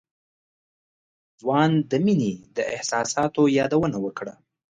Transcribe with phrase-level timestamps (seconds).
[1.39, 4.33] ځوان د مينې د احساساتو يادونه وکړه.